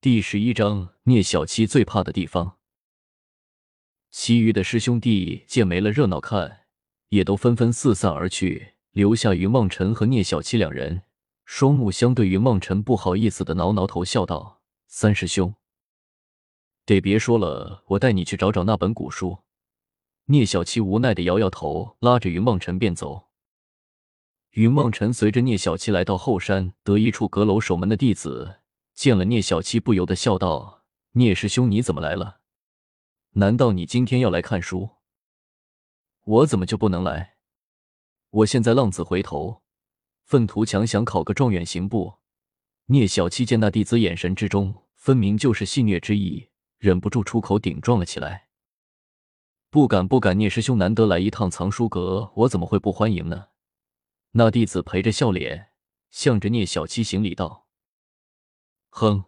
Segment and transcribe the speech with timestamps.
[0.00, 2.58] 第十一章聂小七最怕的地方。
[4.10, 6.66] 其余的师兄弟见没了热闹看，
[7.08, 11.02] 也都纷纷四散而去，留下云梦辰和聂小七两人，
[11.44, 12.28] 双目相对。
[12.28, 15.52] 云梦辰不好意思的挠挠头，笑道：“三师兄，
[16.86, 19.38] 得别说了，我带你去找找那本古书。”
[20.30, 23.30] 聂小七无奈的摇摇头，拉着云梦辰便走。
[24.52, 28.60] 云梦辰随着聂小七来到后山得一处阁楼守门的弟子。
[28.98, 30.82] 见了聂小七，不由得笑道
[31.14, 32.40] ：“聂师兄，你怎么来了？
[33.34, 34.96] 难道你今天要来看书？
[36.24, 37.36] 我怎么就不能来？
[38.30, 39.62] 我现在浪子回头，
[40.24, 42.14] 粪图强，想考个状元，行不？”
[42.90, 48.48] 聂小七见那弟子眼神之中分明就是戏谑之意，忍不住出口顶撞了起来
[49.70, 50.36] ：“不敢，不敢！
[50.36, 53.50] 聂师兄难得来一趟藏书阁，我怎么会不欢迎呢？”
[54.34, 55.68] 那弟子陪着笑脸，
[56.10, 57.67] 向着聂小七行礼道。
[58.90, 59.24] 哼！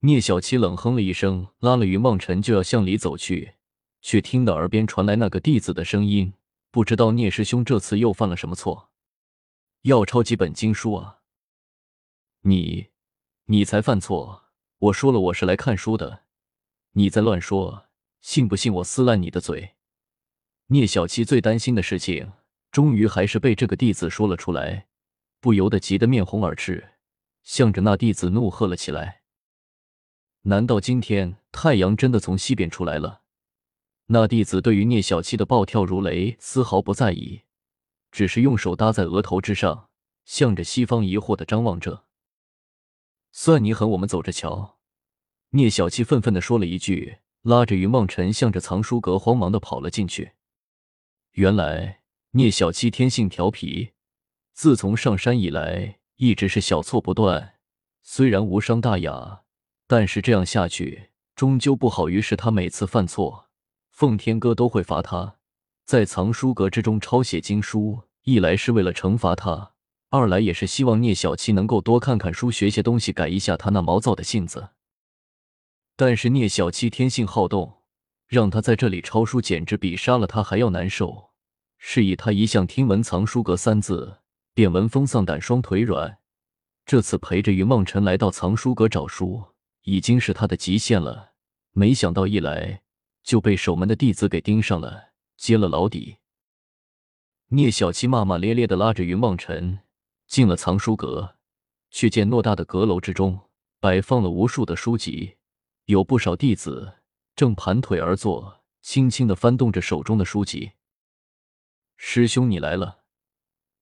[0.00, 3.54] 聂小七冷哼了一声，拉了云梦辰就要向里走去，
[4.02, 6.34] 却听到耳边传来那个弟子的声音
[6.70, 8.90] ：“不知道聂师兄这次又犯了什么错，
[9.82, 11.20] 要抄几本经书啊？”
[12.42, 12.88] 你，
[13.46, 14.44] 你才犯错！
[14.76, 16.24] 我说了，我是来看书的，
[16.92, 17.86] 你再乱说，
[18.20, 19.76] 信不信我撕烂你的嘴？
[20.66, 22.32] 聂小七最担心的事情，
[22.70, 24.88] 终于还是被这个弟子说了出来，
[25.40, 26.93] 不由得急得面红耳赤。
[27.44, 29.22] 向着那弟子怒喝了起来。
[30.46, 33.22] 难道今天太阳真的从西边出来了？
[34.06, 37.42] 那弟子对于聂小七的暴跳如雷丝毫不在意，
[38.10, 39.88] 只是用手搭在额头之上，
[40.26, 42.04] 向着西方疑惑的张望着。
[43.32, 44.78] 算你狠，我们走着瞧。
[45.50, 50.32] 聂小七愤愤的说了一句，拉着云梦辰向着藏书阁慌忙的跑了进去。
[51.32, 53.92] 原来聂小七天性调皮，
[54.52, 56.00] 自从上山以来。
[56.24, 57.56] 一直是小错不断，
[58.02, 59.42] 虽然无伤大雅，
[59.86, 62.08] 但是这样下去终究不好。
[62.08, 63.50] 于是他每次犯错，
[63.90, 65.36] 奉天哥都会罚他
[65.84, 68.04] 在藏书阁之中抄写经书。
[68.22, 69.72] 一来是为了惩罚他，
[70.08, 74.70] 二来也是希望聂小七能够多看看书，学些东西，改一下他那毛躁的性子。
[75.94, 77.82] 但是聂小七天性好动，
[78.26, 81.32] 让他在这里抄书，简直比杀了他还要难受。
[81.76, 84.20] 是以他一向听闻藏书阁三字。
[84.54, 86.18] 便闻风丧胆，双腿软。
[86.86, 89.42] 这次陪着云梦辰来到藏书阁找书，
[89.82, 91.32] 已经是他的极限了。
[91.72, 92.82] 没想到一来
[93.24, 96.18] 就被守门的弟子给盯上了，揭了老底。
[97.48, 99.80] 聂小七骂骂咧咧的拉着云梦辰
[100.28, 101.36] 进了藏书阁，
[101.90, 103.48] 却见偌大的阁楼之中
[103.80, 105.34] 摆放了无数的书籍，
[105.86, 107.00] 有不少弟子
[107.34, 110.72] 正盘腿而坐，轻轻的翻动着手中的书籍。
[111.96, 113.03] 师兄，你来了。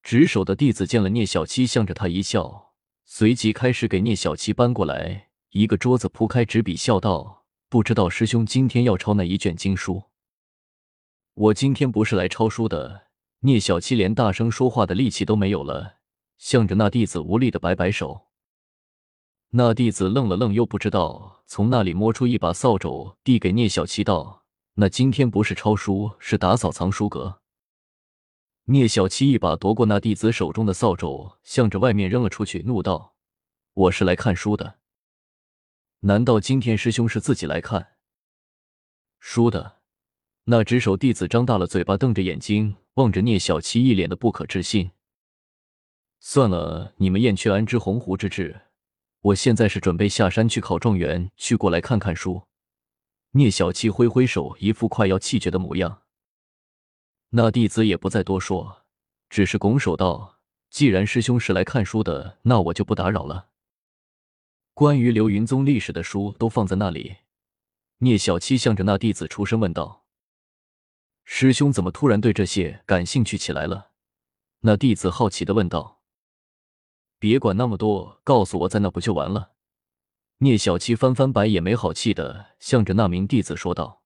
[0.03, 2.73] 值守的弟子见了聂小七，向着他一笑，
[3.05, 10.03] 随即开始给聂小七搬过来一个桌子，铺开纸笔，笑道：“不知道师兄今天要抄哪一卷经书？
[11.35, 13.09] 我今天不是来抄书的。”
[13.45, 15.97] 聂小七连大声说话的力气都没有了，
[16.39, 18.29] 向着那弟子无力的摆摆手。
[19.51, 27.41] 那弟子愣了愣，又不知道从那里摸出一把扫帚，递给聂小七道：“那今天不是抄书，是打扫藏书阁。”
[28.67, 33.17] 聂小七一把夺过那弟子手中的扫帚，向着外面扔了出去，怒道
[33.75, 34.79] ：“我是来看书的，
[36.01, 37.95] 难道今天师兄是自己来看
[39.19, 39.81] 书的？”
[40.47, 44.93] 那值守弟子张大了嘴巴，瞪着眼睛望着聂小七，一脸的不可置信。
[46.21, 48.63] 算了，你们燕雀安知鸿鹄之志？
[49.21, 52.47] 我现在是准备下山去考状元，去过来看看书。
[53.33, 56.02] 聂小七挥挥手，一副快要气绝的模样。
[57.35, 58.85] 那弟子也不再多说，
[59.31, 60.39] 只是拱手道
[60.69, 63.49] ：“既然师兄是来看书的，那我就不打扰了。”
[64.75, 67.17] 关于流云宗历史的书都放在那里。
[67.99, 70.05] 聂小七向着那弟子出声问道
[71.25, 73.93] ：“师兄怎么突然对这些感兴趣起来了？”
[74.61, 76.03] 那弟子好奇的问道
[77.19, 79.53] ：“别管那么多，告诉我在那不就完了？”
[80.39, 84.02] 聂小七翻翻白眼，没好气的向着那名弟子说道。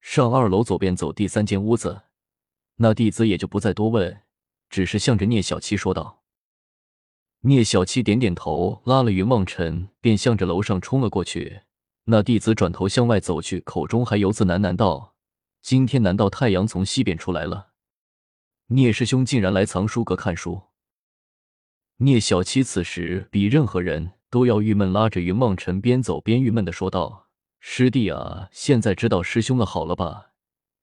[0.00, 2.02] 上二楼，左边走，第三间屋子。
[2.76, 4.22] 那弟子也就不再多问，
[4.70, 6.22] 只是向着聂小七说道。
[7.42, 11.60] 聂小七点点头，拉了云梦辰，便向着楼上冲了过去。
[12.04, 15.14] 那弟子转头向外走去，口中还犹自喃喃道
[15.62, 17.68] ：“今天难道太阳从西边出来了？
[18.68, 20.62] 聂师兄竟然来藏书阁看书。”
[21.98, 27.27] 聂小七此时比任何人都要郁闷，拉着云梦辰边走边郁闷的说道。
[27.70, 30.30] 师弟啊，现在知道师兄的好了吧？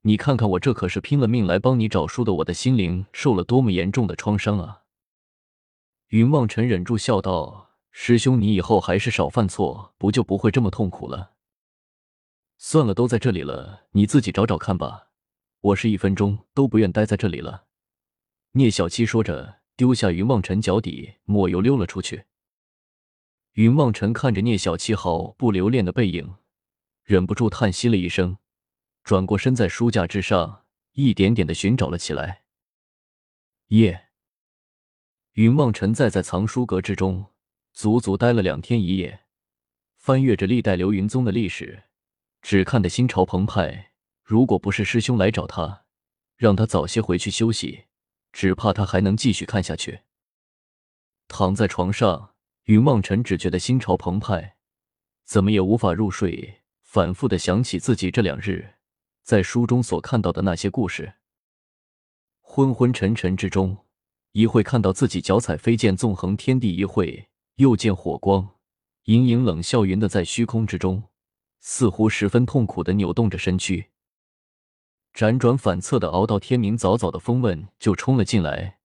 [0.02, 4.84] 你看看我这可是拼了命来帮你找书的，我的心灵受了多么严重的创伤啊！
[6.10, 11.32] 云望尘忍住笑道：“师兄，你以后还是少犯错，不就不会这么痛苦了？
[12.60, 15.08] 算了，都在这里了，你自己找找看吧。
[15.62, 17.66] 我是一分钟都不愿待在这里了。
[18.52, 22.26] 聂小七说着，丢下云望尘脚底抹油溜了出去。
[23.54, 26.36] 云望尘看着聂小七毫不留恋的背影，
[27.06, 28.38] 忍不住叹息了一声，
[29.04, 32.44] 转过身，在书架之上一点点的寻找了起来。
[33.68, 34.08] 夜，
[35.34, 37.32] 云望尘在在藏书阁之中。
[37.74, 39.26] 足足待了两天一夜，
[39.98, 41.84] 翻阅着历代流云宗的历史，
[42.42, 43.92] 只看得心潮澎湃。
[44.24, 45.84] 如果不是师兄来找他，
[46.38, 47.88] 让他早些回去休息，
[48.32, 50.04] 只怕他还能继续看下去。
[51.28, 54.56] 躺在床上，云望尘只觉得心潮澎湃，
[55.26, 56.62] 怎么也无法入睡，
[56.96, 58.76] 反复的想起自己这两日
[59.22, 61.16] 在书中所看到的那些故事。
[62.40, 63.80] 昏昏沉沉之中，
[64.32, 67.28] 一会看到自己脚踩飞剑纵横天地，一会。
[67.56, 68.48] 又见火光，
[69.08, 71.04] 隐隐冷笑云的在虚空之中，
[71.60, 73.88] 似乎十分痛苦的扭动着身躯，
[75.14, 76.78] 辗转反侧的熬到天明。
[76.78, 78.80] 早早的风问就冲了进来，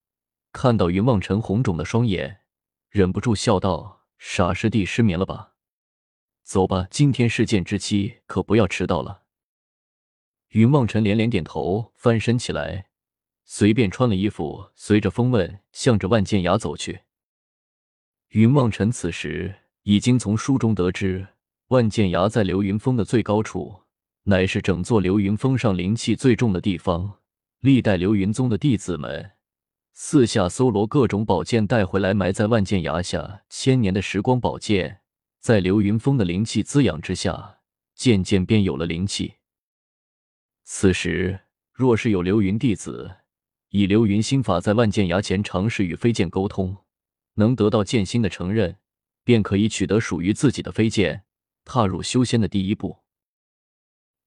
[0.51, 2.41] 看到云望尘红肿的双眼，
[2.89, 5.50] 忍不住笑道：“傻师弟失眠了吧？
[6.51, 9.21] 走吧，今天试剑之期，可不要迟到了。”
[10.51, 12.87] 云望尘连连点头，翻身起来，
[13.45, 17.03] 随便穿了衣服，随着风问向着万剑崖走去。
[18.31, 21.25] 云望尘此时已经从书中得知，
[21.69, 23.83] 万剑崖在流云峰的最高处，
[24.23, 27.19] 乃是整座流云峰上灵气最重的地方。
[27.61, 29.31] 历代流云宗的弟子们
[29.93, 33.43] 四下搜罗各种宝剑带回来，埋在万剑崖下。
[33.47, 35.00] 千年的时光宝剑，
[35.41, 37.61] 在流云峰的灵气滋养之下，
[37.95, 39.37] 渐渐便有了灵气。
[40.63, 41.39] 此时，
[41.73, 43.17] 若是有流云弟子
[43.69, 46.77] 以流云心法在万剑崖前尝试与飞剑沟通。
[47.35, 48.77] 能得到剑心的承认，
[49.23, 51.23] 便可以取得属于自己的飞剑，
[51.65, 52.99] 踏入修仙的第一步。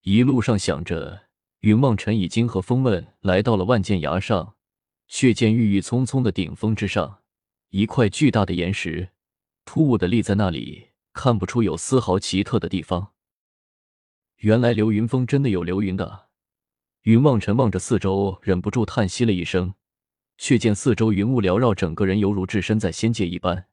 [0.00, 1.26] 一路上想着，
[1.60, 4.56] 云望尘已经和风问来到了万剑崖上，
[5.06, 7.22] 却见郁郁葱葱的顶峰之上，
[7.68, 9.10] 一块巨大的岩石
[9.64, 13.12] 突兀的立在那里，看不出有丝毫奇特的地方。
[14.38, 16.26] 原来流云峰真的有流云的。
[17.02, 19.72] 云望尘望着四周，忍不住叹息了一声。
[20.36, 23.68] 却见四周云雾缭绕，整个人犹如置身在仙界一般。